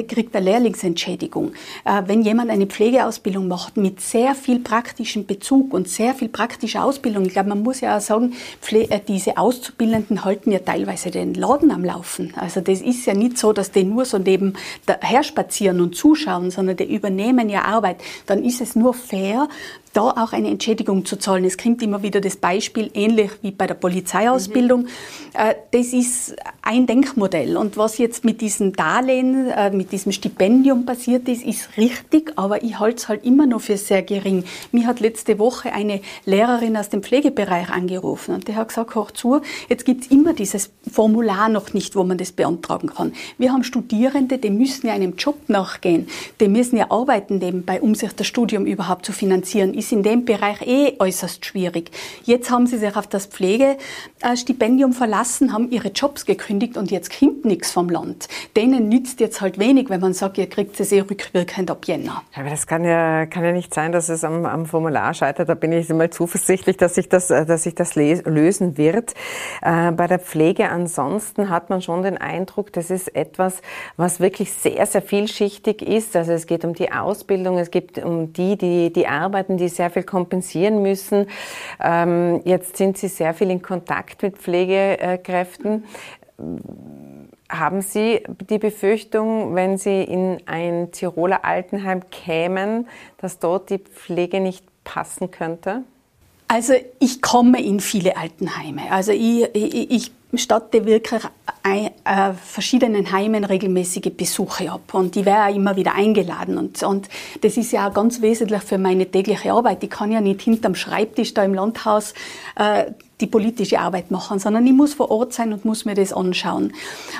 [0.08, 1.52] kriegt eine Lehrlingsentschädigung.
[2.06, 7.24] Wenn jemand eine Pflegeausbildung macht mit sehr viel praktischen Bezug und sehr viel praktischer Ausbildung,
[7.26, 8.34] ich glaube, man muss ja auch sagen,
[9.08, 12.32] diese Auszubildenden halten halten ja teilweise den Laden am Laufen.
[12.36, 14.54] Also das ist ja nicht so, dass die nur so neben
[15.00, 17.96] her spazieren und zuschauen, sondern die übernehmen ja Arbeit.
[18.26, 19.48] Dann ist es nur fair,
[19.98, 21.44] da auch eine Entschädigung zu zahlen.
[21.44, 24.82] Es klingt immer wieder das Beispiel, ähnlich wie bei der Polizeiausbildung.
[24.82, 24.88] Mhm.
[25.72, 27.56] Das ist ein Denkmodell.
[27.56, 32.62] Und was jetzt mit diesem Darlehen, äh, mit diesem Stipendium passiert ist, ist richtig, aber
[32.62, 34.44] ich halte es halt immer noch für sehr gering.
[34.70, 39.10] Mir hat letzte Woche eine Lehrerin aus dem Pflegebereich angerufen und die hat gesagt, hoch
[39.10, 43.12] zu, jetzt gibt es immer dieses Formular noch nicht, wo man das beantragen kann.
[43.36, 46.06] Wir haben Studierende, die müssen ja einem Job nachgehen,
[46.40, 49.74] die müssen ja arbeiten nebenbei, um sich das Studium überhaupt zu finanzieren.
[49.74, 51.90] Ist ist in dem Bereich eh äußerst schwierig.
[52.24, 57.44] Jetzt haben sie sich auf das Pflegestipendium verlassen, haben ihre Jobs gekündigt und jetzt kommt
[57.46, 58.28] nichts vom Land.
[58.56, 62.22] Denen nützt jetzt halt wenig, wenn man sagt, ihr kriegt es eh rückwirkend ab Jänner.
[62.34, 65.48] Aber das kann ja, kann ja nicht sein, dass es am, am Formular scheitert.
[65.48, 69.14] Da bin ich mal zuversichtlich, dass sich das, dass sich das lösen wird.
[69.62, 73.62] Äh, bei der Pflege ansonsten hat man schon den Eindruck, das ist etwas,
[73.96, 76.14] was wirklich sehr, sehr vielschichtig ist.
[76.14, 79.90] Also es geht um die Ausbildung, es geht um die, die, die arbeiten, die sehr
[79.90, 81.26] viel kompensieren müssen.
[81.80, 85.84] Ähm, jetzt sind Sie sehr viel in Kontakt mit Pflegekräften.
[87.48, 94.40] Haben Sie die Befürchtung, wenn Sie in ein Tiroler Altenheim kämen, dass dort die Pflege
[94.40, 95.82] nicht passen könnte?
[96.46, 98.90] Also ich komme in viele Altenheime.
[98.90, 101.22] Also ich, ich, ich statte wirklich
[101.68, 107.08] ein, äh, verschiedenen Heimen regelmäßige Besuche ab und die wäre immer wieder eingeladen und, und
[107.42, 109.82] das ist ja auch ganz wesentlich für meine tägliche Arbeit.
[109.82, 112.14] Ich kann ja nicht hinterm Schreibtisch da im Landhaus
[112.56, 116.12] äh, die politische Arbeit machen, sondern ich muss vor Ort sein und muss mir das
[116.12, 116.72] anschauen.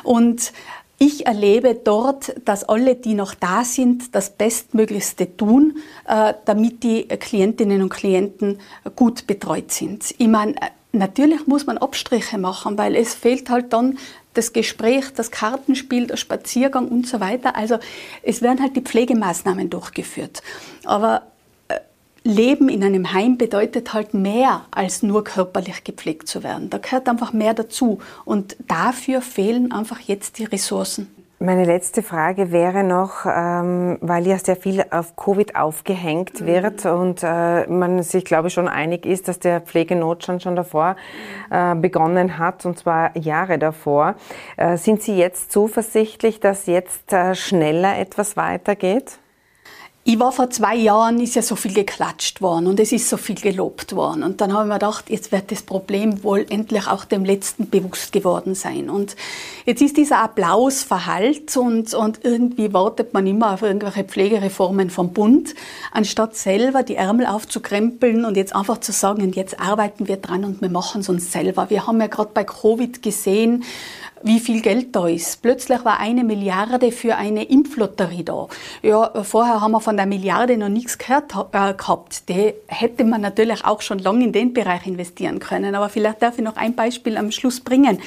[0.05, 0.53] Und
[1.01, 7.07] ich erlebe dort, dass alle, die noch da sind, das Bestmöglichste tun, äh, damit die
[7.07, 8.59] Klientinnen und Klienten
[8.97, 10.13] gut betreut sind.
[10.19, 10.57] Ich meine,
[10.99, 13.99] natürlich muss man Abstriche machen, weil es fehlt halt dann
[14.35, 17.57] das Gespräch, das Kartenspiel, der Spaziergang und so weiter.
[17.57, 17.79] Also
[18.23, 20.43] es werden halt die Pflegemaßnahmen durchgeführt.
[20.85, 21.23] Aber
[21.69, 21.81] äh,
[22.23, 26.71] Leben in einem Heim bedeutet halt mehr als nur körperlich gepflegt zu werden.
[26.71, 27.99] Da gehört einfach mehr dazu.
[28.25, 31.18] Und dafür fehlen einfach jetzt die Ressourcen.
[31.41, 36.47] Meine letzte Frage wäre noch, ähm, weil ja sehr viel auf Covid aufgehängt mhm.
[36.47, 40.97] wird und äh, man sich, glaube ich, schon einig ist, dass der Pflegenotstand schon davor
[41.51, 44.17] äh, begonnen hat, und zwar Jahre davor.
[44.57, 49.21] Äh, sind Sie jetzt zuversichtlich, dass jetzt äh, schneller etwas weitergeht?
[50.11, 53.19] Ich war vor zwei Jahren, ist ja so viel geklatscht worden und es ist so
[53.19, 54.23] viel gelobt worden.
[54.23, 57.69] Und dann habe ich mir gedacht, jetzt wird das Problem wohl endlich auch dem Letzten
[57.69, 58.89] bewusst geworden sein.
[58.89, 59.17] Und
[59.67, 65.13] jetzt ist dieser Applaus verhallt und, und irgendwie wartet man immer auf irgendwelche Pflegereformen vom
[65.13, 65.55] Bund,
[65.93, 70.47] anstatt selber die Ärmel aufzukrempeln und jetzt einfach zu sagen, und jetzt arbeiten wir dran
[70.47, 71.69] und wir machen es uns selber.
[71.69, 73.63] Wir haben ja gerade bei Covid gesehen,
[74.23, 75.43] wie viel Geld da ist.
[75.43, 78.49] Plötzlich war eine Milliarde für eine Impflotterie da.
[78.83, 82.29] Ja, vorher haben wir von der Milliarde noch nichts gehört äh, gehabt.
[82.29, 85.75] Die hätte man natürlich auch schon lange in den Bereich investieren können.
[85.75, 87.99] Aber vielleicht darf ich noch ein Beispiel am Schluss bringen.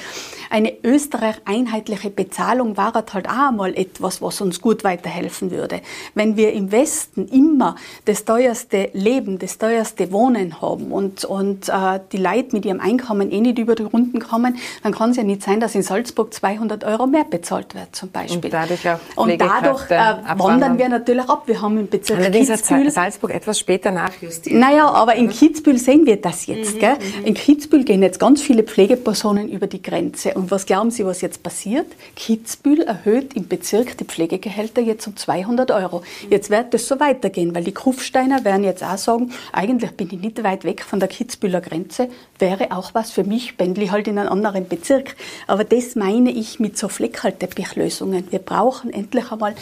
[0.50, 5.80] Eine Österreich-einheitliche Bezahlung war halt auch einmal etwas, was uns gut weiterhelfen würde.
[6.14, 12.00] Wenn wir im Westen immer das teuerste Leben, das teuerste Wohnen haben und, und äh,
[12.12, 15.22] die Leute mit ihrem Einkommen eh nicht über die Runden kommen, dann kann es ja
[15.22, 18.36] nicht sein, dass in Salzburg Salzburg 200 Euro mehr bezahlt wird zum Beispiel.
[18.44, 18.80] Und dadurch,
[19.14, 21.44] und dadurch äh, wandern wir natürlich ab.
[21.46, 22.86] Wir haben im Bezirk Allerdings Kitzbühel...
[22.86, 24.58] hat Salzburg etwas später nachjustiert.
[24.58, 26.74] Naja, aber in Kitzbühel sehen wir das jetzt.
[26.74, 26.94] Mhm, gell?
[26.94, 27.26] Mhm.
[27.26, 30.34] In Kitzbühel gehen jetzt ganz viele Pflegepersonen über die Grenze.
[30.34, 31.86] Und was glauben Sie, was jetzt passiert?
[32.16, 36.02] Kitzbühel erhöht im Bezirk die Pflegegehälter jetzt um 200 Euro.
[36.30, 40.20] Jetzt wird das so weitergehen, weil die Kufsteiner werden jetzt auch sagen, eigentlich bin ich
[40.20, 42.08] nicht weit weg von der Kitzbühler Grenze,
[42.42, 45.16] wäre auch was für mich, pendle halt in einen anderen Bezirk.
[45.46, 48.30] Aber das meine ich mit so Fleckerlteppinchlösungen.
[48.30, 49.54] Wir brauchen endlich einmal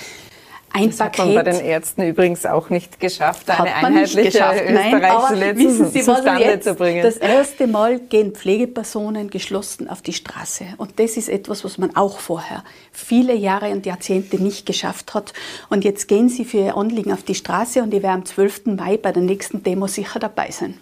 [0.72, 1.18] ein das Paket.
[1.18, 4.62] hat man bei den Ärzten übrigens auch nicht geschafft, eine einheitliche geschafft.
[4.70, 5.56] Nein,
[5.92, 7.02] zustande jetzt, zu bringen.
[7.02, 10.66] Das erste Mal gehen Pflegepersonen geschlossen auf die Straße.
[10.76, 15.32] Und das ist etwas, was man auch vorher viele Jahre und Jahrzehnte nicht geschafft hat.
[15.68, 18.66] Und jetzt gehen sie für ihr Anliegen auf die Straße und ich werde am 12.
[18.66, 20.78] Mai bei der nächsten Demo sicher dabei sein.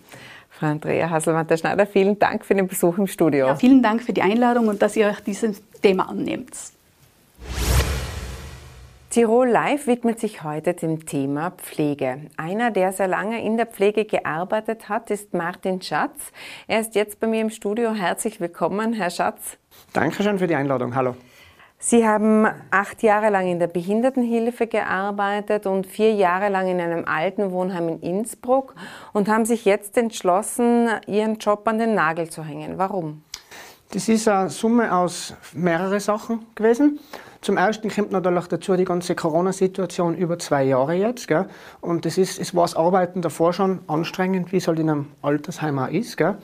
[0.59, 3.47] Frau Andrea Hasselmann-Schneider, vielen Dank für den Besuch im Studio.
[3.47, 6.51] Ja, vielen Dank für die Einladung und dass ihr euch dieses Thema annehmt.
[9.11, 12.23] Tirol Live widmet sich heute dem Thema Pflege.
[12.37, 16.33] Einer, der sehr lange in der Pflege gearbeitet hat, ist Martin Schatz.
[16.67, 17.93] Er ist jetzt bei mir im Studio.
[17.93, 19.59] Herzlich willkommen, Herr Schatz.
[19.93, 20.95] Dankeschön für die Einladung.
[20.95, 21.15] Hallo.
[21.81, 27.05] Sie haben acht Jahre lang in der Behindertenhilfe gearbeitet und vier Jahre lang in einem
[27.05, 28.75] alten Wohnheim in Innsbruck
[29.13, 32.79] und haben sich jetzt entschlossen, Ihren Job an den Nagel zu hängen.
[32.79, 33.23] Warum?
[33.93, 36.99] Das ist eine Summe aus mehreren Sachen gewesen.
[37.41, 41.29] Zum ersten kommt natürlich dazu die ganze Corona-Situation über zwei Jahre jetzt.
[41.29, 41.47] Gell?
[41.81, 45.07] Und das ist, es war das Arbeiten davor schon anstrengend, wie es halt in einem
[45.23, 46.17] Altersheim auch ist.
[46.17, 46.37] Gell?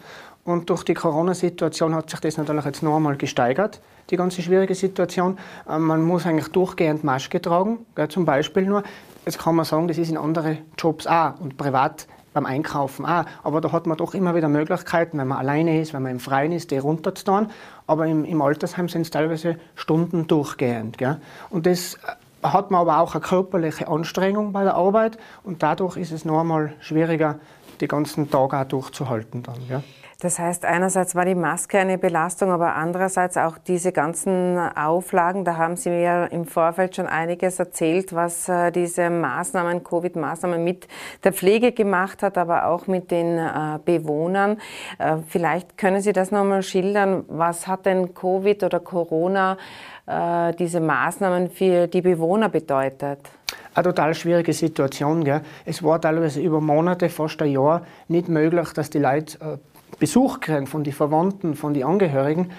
[0.44, 3.80] Und durch die Corona-Situation hat sich das natürlich jetzt noch einmal gesteigert,
[4.10, 5.38] die ganze schwierige Situation.
[5.68, 8.82] Ähm, man muss eigentlich durchgehend Maske tragen, gell, zum Beispiel nur.
[9.24, 13.24] Jetzt kann man sagen, das ist in anderen Jobs auch und privat beim Einkaufen auch.
[13.42, 16.20] Aber da hat man doch immer wieder Möglichkeiten, wenn man alleine ist, wenn man im
[16.20, 17.48] Freien ist, die runterzutun.
[17.86, 20.98] Aber im, im Altersheim sind es teilweise Stunden durchgehend.
[20.98, 21.20] Gell.
[21.48, 21.98] Und das äh,
[22.42, 26.40] hat man aber auch eine körperliche Anstrengung bei der Arbeit und dadurch ist es noch
[26.40, 27.38] einmal schwieriger,
[27.80, 29.60] die ganzen Tage auch durchzuhalten dann.
[29.68, 29.82] Ja.
[30.20, 35.44] Das heißt, einerseits war die Maske eine Belastung, aber andererseits auch diese ganzen Auflagen.
[35.44, 40.88] Da haben Sie mir im Vorfeld schon einiges erzählt, was äh, diese Maßnahmen, Covid-Maßnahmen mit
[41.24, 44.58] der Pflege gemacht hat, aber auch mit den äh, Bewohnern.
[44.98, 47.24] Äh, vielleicht können Sie das nochmal schildern.
[47.28, 49.58] Was hat denn Covid oder Corona,
[50.06, 53.20] diese Maßnahmen für die Bewohner bedeutet?
[53.74, 55.24] eine total schwierige Situation.
[55.24, 55.42] Gell?
[55.64, 59.58] Es war teilweise über Monate, fast ein Jahr, nicht möglich, dass die Leute
[59.98, 62.50] Besuch kriegen von den Verwandten, von den Angehörigen.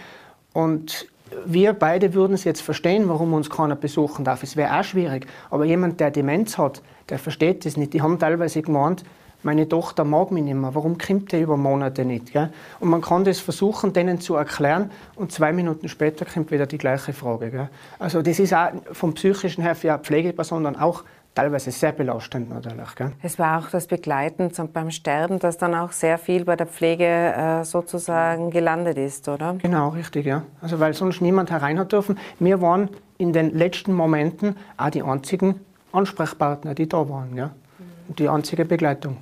[0.53, 1.07] Und
[1.45, 4.43] wir beide würden es jetzt verstehen, warum uns keiner besuchen darf.
[4.43, 5.27] Es wäre auch schwierig.
[5.49, 7.93] Aber jemand, der Demenz hat, der versteht das nicht.
[7.93, 9.03] Die haben teilweise gemeint,
[9.45, 12.33] meine Tochter mag mich nicht mehr, warum kommt der über Monate nicht?
[12.33, 12.49] Gell?
[12.79, 16.79] Und man kann das versuchen, denen zu erklären und zwei Minuten später kommt wieder die
[16.79, 17.51] gleiche Frage.
[17.51, 17.69] Gell?
[17.99, 21.03] Also das ist auch vom psychischen her für eine Pflegeperson dann auch
[21.35, 22.95] teilweise sehr belastend natürlich.
[22.95, 23.11] Gell?
[23.21, 27.05] Es war auch das Begleiten beim Sterben, das dann auch sehr viel bei der Pflege
[27.05, 29.57] äh, sozusagen gelandet ist, oder?
[29.61, 30.41] Genau, richtig, ja.
[30.59, 32.17] Also weil sonst niemand herein hat dürfen.
[32.39, 35.59] Wir waren in den letzten Momenten auch die einzigen
[35.91, 37.51] Ansprechpartner, die da waren, ja.
[38.07, 39.17] Die einzige Begleitung.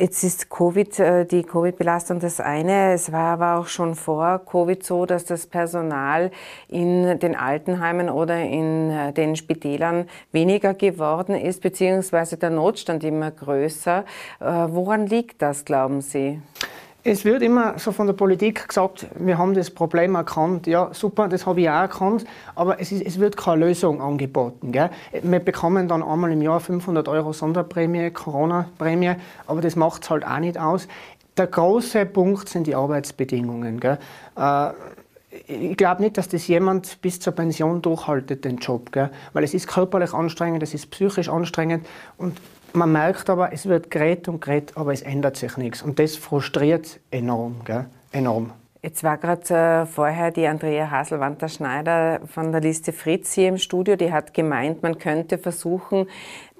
[0.00, 2.92] Jetzt ist Covid, äh, die Covid-Belastung das eine.
[2.92, 6.30] Es war aber auch schon vor Covid so, dass das Personal
[6.68, 13.32] in den Altenheimen oder in äh, den Spitälern weniger geworden ist, beziehungsweise der Notstand immer
[13.32, 14.04] größer.
[14.38, 16.40] Äh, woran liegt das, glauben Sie?
[17.10, 20.66] Es wird immer so von der Politik gesagt, wir haben das Problem erkannt.
[20.66, 24.72] Ja, super, das habe ich auch erkannt, aber es, ist, es wird keine Lösung angeboten.
[24.72, 24.90] Gell?
[25.22, 29.14] Wir bekommen dann einmal im Jahr 500 Euro Sonderprämie, Corona-Prämie,
[29.46, 30.86] aber das macht es halt auch nicht aus.
[31.38, 33.80] Der große Punkt sind die Arbeitsbedingungen.
[33.80, 33.98] Gell?
[34.36, 34.72] Äh,
[35.46, 38.92] ich glaube nicht, dass das jemand bis zur Pension durchhaltet, den Job.
[38.92, 39.08] Gell?
[39.32, 41.86] Weil es ist körperlich anstrengend, es ist psychisch anstrengend
[42.18, 42.36] und
[42.78, 45.82] man merkt aber, es wird gerät und gerät, aber es ändert sich nichts.
[45.82, 47.56] Und das frustriert enorm.
[47.64, 47.86] Gell?
[48.12, 48.52] enorm.
[48.80, 53.96] Jetzt war gerade äh, vorher die Andrea Haselwanter-Schneider von der Liste Fritz hier im Studio.
[53.96, 56.06] Die hat gemeint, man könnte versuchen,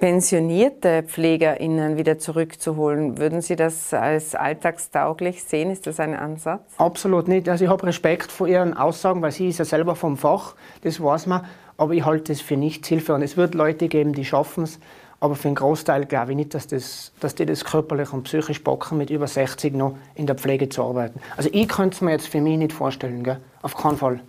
[0.00, 3.18] pensionierte PflegerInnen wieder zurückzuholen.
[3.18, 5.70] Würden Sie das als alltagstauglich sehen?
[5.70, 6.74] Ist das ein Ansatz?
[6.76, 7.48] Absolut nicht.
[7.48, 11.00] Also ich habe Respekt vor Ihren Aussagen, weil sie ist ja selber vom Fach, das
[11.00, 11.44] weiß man.
[11.76, 13.24] Aber ich halte es für nicht zielführend.
[13.24, 14.80] Es wird Leute geben, die schaffen es.
[15.20, 18.62] Aber für einen Großteil glaube ich nicht, dass, das, dass die das körperlich und psychisch
[18.62, 21.20] bocken, mit über 60 noch in der Pflege zu arbeiten.
[21.36, 23.40] Also ich könnte es mir jetzt für mich nicht vorstellen, gell?
[23.62, 24.20] auf keinen Fall.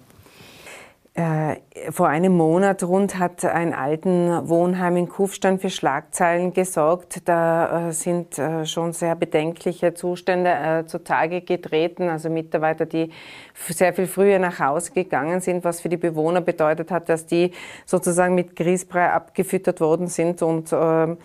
[1.15, 1.55] Äh,
[1.91, 7.27] vor einem Monat rund hat ein alten Wohnheim in Kufstein für Schlagzeilen gesorgt.
[7.27, 12.09] Da äh, sind äh, schon sehr bedenkliche Zustände zutage getreten.
[12.09, 13.11] Also Mitarbeiter, die
[13.55, 17.51] sehr viel früher nach Hause gegangen sind, was für die Bewohner bedeutet hat, dass die
[17.85, 21.17] sozusagen mit Grießbrei abgefüttert worden sind und ähm,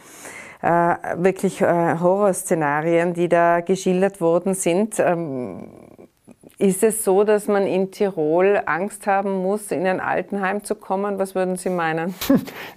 [1.16, 4.98] wirklich Horrorszenarien, die da geschildert worden sind.
[6.56, 11.18] Ist es so, dass man in Tirol Angst haben muss, in ein Altenheim zu kommen?
[11.18, 12.14] Was würden Sie meinen?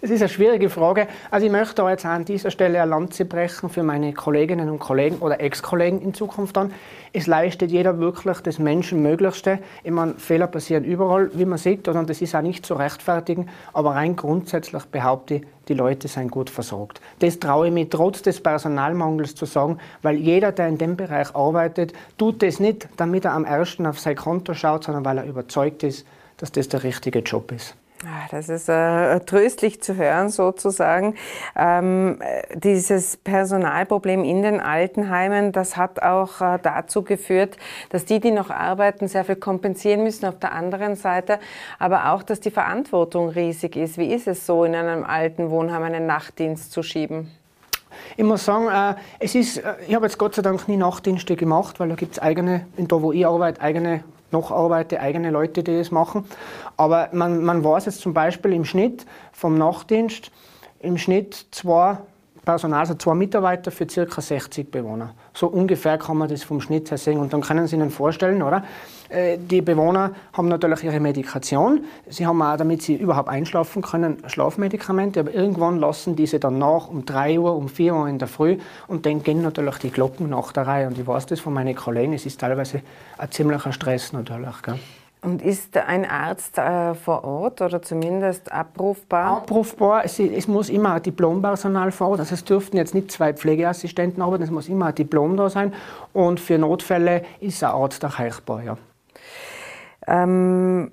[0.01, 1.07] Das ist eine schwierige Frage.
[1.29, 4.79] Also ich möchte da jetzt an dieser Stelle eine Lanze brechen für meine Kolleginnen und
[4.79, 6.73] Kollegen oder Ex-Kollegen in Zukunft dann.
[7.13, 9.59] Es leistet jeder wirklich das Menschenmöglichste.
[9.83, 13.47] Ich meine, Fehler passieren überall, wie man sieht, und das ist auch nicht zu rechtfertigen.
[13.73, 17.01] Aber rein grundsätzlich behaupte ich, die Leute sind gut versorgt.
[17.19, 21.35] Das traue ich mir trotz des Personalmangels zu sagen, weil jeder, der in dem Bereich
[21.35, 25.25] arbeitet, tut das nicht, damit er am ersten auf sein Konto schaut, sondern weil er
[25.25, 26.05] überzeugt ist,
[26.37, 27.75] dass das der richtige Job ist.
[28.05, 31.15] Ah, das ist äh, tröstlich zu hören, sozusagen.
[31.55, 32.19] Ähm,
[32.53, 37.57] dieses Personalproblem in den Altenheimen, das hat auch äh, dazu geführt,
[37.89, 41.39] dass die, die noch arbeiten, sehr viel kompensieren müssen auf der anderen Seite,
[41.79, 43.97] aber auch, dass die Verantwortung riesig ist.
[43.97, 47.31] Wie ist es so, in einem alten Wohnheim einen Nachtdienst zu schieben?
[48.15, 51.35] Ich muss sagen, äh, es ist, äh, ich habe jetzt Gott sei Dank nie Nachtdienste
[51.35, 55.31] gemacht, weil da gibt es eigene, in da wo ich arbeite, eigene noch arbeite, eigene
[55.31, 56.25] Leute, die das machen.
[56.75, 60.31] Aber man, man weiß jetzt zum Beispiel im Schnitt vom Nachtdienst,
[60.79, 61.97] im Schnitt zwei
[62.47, 64.21] Personal, also zwei Mitarbeiter für ca.
[64.21, 65.13] 60 Bewohner.
[65.33, 67.19] So ungefähr kann man das vom Schnitt her sehen.
[67.19, 68.63] Und dann können Sie sich vorstellen, oder?
[69.09, 71.83] Äh, die Bewohner haben natürlich ihre Medikation.
[72.07, 75.19] Sie haben auch, damit sie überhaupt einschlafen können, Schlafmedikamente.
[75.19, 78.57] Aber irgendwann lassen diese dann nach um 3 Uhr, um 4 Uhr in der Früh.
[78.87, 80.87] Und dann gehen natürlich die Glocken nach der Reihe.
[80.87, 82.13] Und ich weiß das von meinen Kollegen.
[82.13, 82.81] Es ist teilweise
[83.17, 84.61] ein ziemlicher Stress natürlich.
[84.61, 84.79] Gell?
[85.21, 89.37] Und ist ein Arzt äh, vor Ort oder zumindest abrufbar?
[89.37, 90.05] Abrufbar.
[90.05, 92.19] Es, es, muss immer ein Diplompersonal vor Ort.
[92.19, 95.73] Also es dürften jetzt nicht zwei Pflegeassistenten arbeiten, es muss immer ein Diplom da sein.
[96.13, 98.63] Und für Notfälle ist ein Arzt erreichbar.
[98.63, 98.77] Ja.
[100.05, 100.91] Ähm,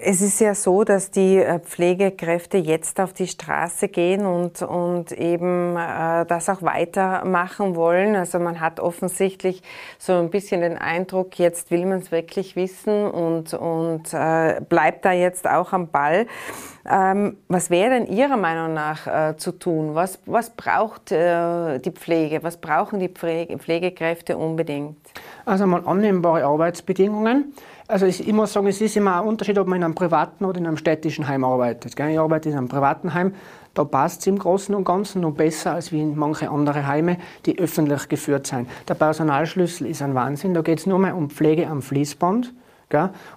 [0.00, 5.12] es ist ja so, dass die äh, Pflegekräfte jetzt auf die Straße gehen und, und
[5.12, 8.16] eben äh, das auch weitermachen wollen.
[8.16, 9.62] Also man hat offensichtlich
[9.98, 15.04] so ein bisschen den Eindruck, jetzt will man es wirklich wissen und, und äh, bleibt
[15.04, 16.26] da jetzt auch am Ball.
[16.88, 19.94] Ähm, was wäre denn Ihrer Meinung nach äh, zu tun?
[19.94, 22.42] Was, was braucht äh, die Pflege?
[22.42, 24.96] Was brauchen die Pflege, Pflegekräfte unbedingt?
[25.44, 27.52] Also mal annehmbare Arbeitsbedingungen.
[27.90, 30.58] Also ich muss sagen, es ist immer ein Unterschied, ob man in einem privaten oder
[30.58, 31.98] in einem städtischen Heim arbeitet.
[31.98, 33.34] Ich arbeite in einem privaten Heim,
[33.72, 37.16] da passt es im Großen und Ganzen noch besser als wie in manche andere Heime,
[37.46, 38.68] die öffentlich geführt sind.
[38.86, 42.52] Der Personalschlüssel ist ein Wahnsinn, da geht es nur mehr um Pflege am Fließband.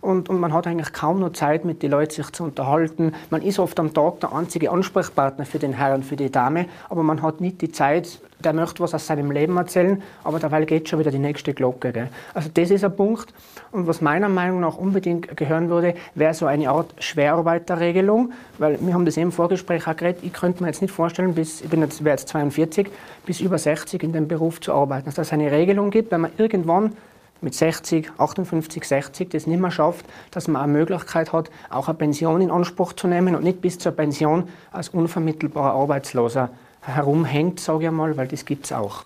[0.02, 3.14] Und, und, man hat eigentlich kaum noch Zeit, mit den Leuten sich zu unterhalten.
[3.30, 7.04] Man ist oft am Tag der einzige Ansprechpartner für den Herrn, für die Dame, aber
[7.04, 10.90] man hat nicht die Zeit, der möchte was aus seinem Leben erzählen, aber dabei geht
[10.90, 11.92] schon wieder die nächste Glocke.
[11.92, 12.10] Gell?
[12.34, 13.34] Also das ist ein Punkt.
[13.72, 18.94] Und was meiner Meinung nach unbedingt gehören würde, wäre so eine Art Schwerarbeiterregelung, weil wir
[18.94, 21.70] haben das eben im Vorgespräch auch geredet, ich könnte mir jetzt nicht vorstellen, bis, ich
[21.70, 22.90] bin jetzt, jetzt 42,
[23.26, 25.06] bis über 60 in dem Beruf zu arbeiten.
[25.06, 26.94] Dass es eine Regelung gibt, wenn man irgendwann
[27.42, 31.98] mit 60, 58, 60 das nicht mehr schafft, dass man eine Möglichkeit hat, auch eine
[31.98, 36.50] Pension in Anspruch zu nehmen und nicht bis zur Pension als unvermittelbarer Arbeitsloser
[36.82, 39.06] herumhängt, sage ich mal, weil das gibt es auch.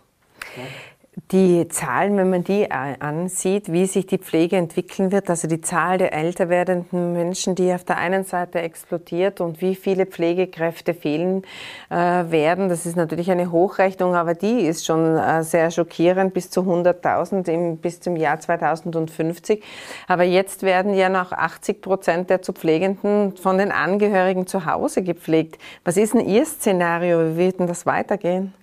[1.31, 5.61] Die Zahlen, wenn man die äh, ansieht, wie sich die Pflege entwickeln wird, also die
[5.61, 10.93] Zahl der älter werdenden Menschen, die auf der einen Seite explodiert und wie viele Pflegekräfte
[10.93, 11.43] fehlen
[11.89, 16.49] äh, werden, das ist natürlich eine Hochrechnung, aber die ist schon äh, sehr schockierend, bis
[16.49, 19.63] zu 100.000 bis zum Jahr 2050.
[20.09, 25.01] Aber jetzt werden ja noch 80 Prozent der zu Pflegenden von den Angehörigen zu Hause
[25.01, 25.61] gepflegt.
[25.85, 27.21] Was ist denn Ihr Szenario?
[27.21, 28.53] Wie wird denn das weitergehen?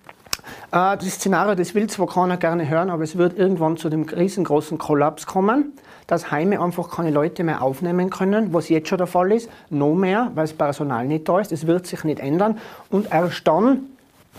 [0.71, 4.03] Äh, das Szenario, das will zwar keiner gerne hören, aber es wird irgendwann zu dem
[4.03, 5.73] riesengroßen Kollaps kommen,
[6.07, 9.95] dass Heime einfach keine Leute mehr aufnehmen können, was jetzt schon der Fall ist, noch
[9.95, 11.51] mehr, weil das Personal nicht da ist.
[11.51, 12.57] Es wird sich nicht ändern
[12.89, 13.89] und erst dann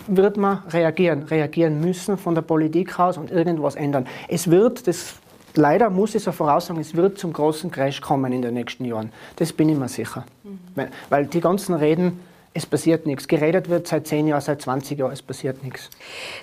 [0.07, 4.07] wird man reagieren, reagieren müssen von der Politik aus und irgendwas ändern.
[4.27, 5.15] Es wird, das
[5.55, 9.11] leider muss ich so voraussagen, es wird zum großen Crash kommen in den nächsten Jahren.
[9.37, 10.25] Das bin ich mir sicher.
[10.43, 10.59] Mhm.
[10.75, 12.19] Weil, weil die ganzen Reden,
[12.57, 13.27] es passiert nichts.
[13.27, 15.89] Geredet wird seit 10 Jahren, seit 20 Jahren, es passiert nichts.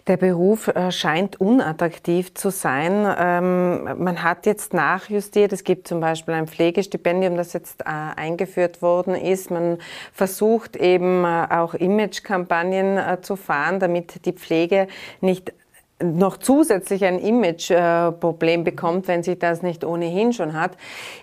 [0.07, 3.07] Der Beruf äh, scheint unattraktiv zu sein.
[3.19, 5.55] Ähm, man hat jetzt nachjustiert.
[5.55, 9.51] Es gibt zum Beispiel ein Pflegestipendium, das jetzt äh, eingeführt worden ist.
[9.51, 9.79] Man
[10.13, 14.89] versucht eben äh, auch Imagekampagnen zu fahren, damit die Pflege
[15.23, 15.55] nicht
[16.03, 20.73] noch zusätzlich ein Imageproblem bekommt, wenn sie das nicht ohnehin schon hat.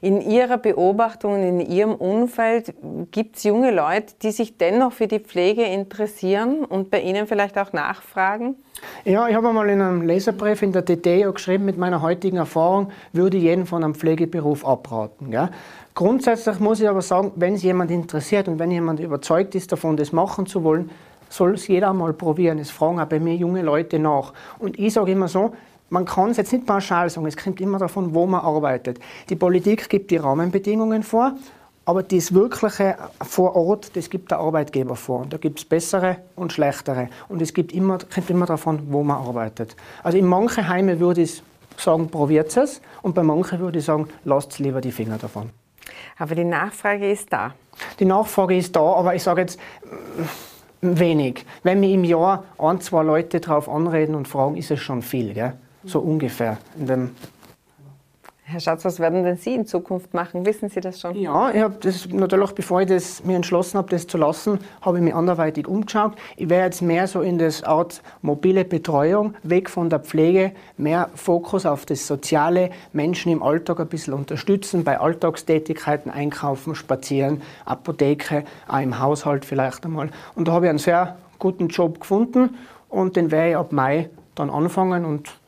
[0.02, 2.74] In Ihrer Beobachtung, in Ihrem Umfeld
[3.12, 7.58] gibt es junge Leute, die sich dennoch für die Pflege interessieren und bei Ihnen vielleicht
[7.58, 8.56] auch nachfragen?
[9.04, 12.92] Ja, ich habe einmal in einem Leserbrief in der DD geschrieben, mit meiner heutigen Erfahrung
[13.12, 15.32] würde ich jeden von einem Pflegeberuf abraten.
[15.32, 15.50] Gell?
[15.96, 19.98] Grundsätzlich muss ich aber sagen, wenn es jemand interessiert und wenn jemand überzeugt ist davon,
[19.98, 20.90] das machen zu wollen,
[21.30, 22.60] soll es jeder mal probieren.
[22.60, 24.34] Es fragen auch bei mir junge Leute nach.
[24.60, 25.54] Und ich sage immer so,
[25.90, 29.00] man kann es jetzt nicht pauschal sagen, es kommt immer davon, wo man arbeitet.
[29.30, 31.34] Die Politik gibt die Rahmenbedingungen vor,
[31.86, 35.22] aber das Wirkliche vor Ort, das gibt der Arbeitgeber vor.
[35.22, 37.10] Und da gibt es bessere und schlechtere.
[37.28, 39.76] Und es gibt immer, kommt immer davon, wo man arbeitet.
[40.04, 41.42] Also in manchen Heimen würde ich
[41.78, 42.82] sagen, probiert es.
[43.02, 45.50] Und bei manchen würde ich sagen, lasst lieber die Finger davon.
[46.18, 47.56] Aber die Nachfrage ist da.
[48.00, 49.60] Die Nachfrage ist da, aber ich sage jetzt,
[50.82, 51.46] wenig.
[51.64, 55.34] Wenn wir im Jahr ein, zwei Leute darauf anreden und fragen, ist es schon viel,
[55.34, 55.54] gell?
[55.86, 57.10] so ungefähr in dem
[58.52, 60.44] Herr Schatz, was werden denn Sie in Zukunft machen?
[60.44, 61.16] Wissen Sie das schon?
[61.16, 64.98] Ja, ich habe das natürlich, bevor ich das mir entschlossen habe, das zu lassen, habe
[64.98, 66.14] ich mich anderweitig umgeschaut.
[66.36, 71.12] Ich wäre jetzt mehr so in das Art mobile Betreuung, weg von der Pflege, mehr
[71.14, 78.46] Fokus auf das Soziale, Menschen im Alltag ein bisschen unterstützen, bei Alltagstätigkeiten einkaufen, spazieren, Apotheke,
[78.68, 80.10] auch im Haushalt vielleicht einmal.
[80.34, 82.58] Und da habe ich einen sehr guten Job gefunden
[82.90, 85.39] und den werde ich ab Mai dann anfangen und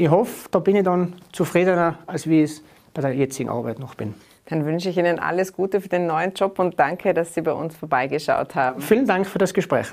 [0.00, 2.62] ich hoffe, da bin ich dann zufriedener, als wie ich es
[2.94, 4.14] bei der jetzigen Arbeit noch bin.
[4.46, 7.52] Dann wünsche ich Ihnen alles Gute für den neuen Job und danke, dass Sie bei
[7.52, 8.80] uns vorbeigeschaut haben.
[8.80, 9.88] Vielen Dank für das Gespräch.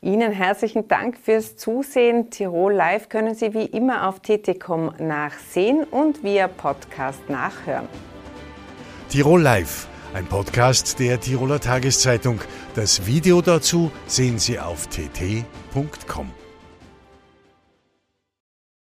[0.00, 2.30] Ihnen herzlichen Dank fürs Zusehen.
[2.30, 7.88] Tirol Live können Sie wie immer auf tt.com nachsehen und via Podcast nachhören.
[9.10, 12.40] Tirol Live, ein Podcast der Tiroler Tageszeitung.
[12.76, 16.37] Das Video dazu sehen Sie auf tt.com.